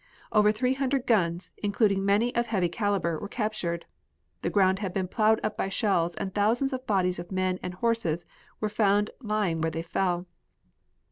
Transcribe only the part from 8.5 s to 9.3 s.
were found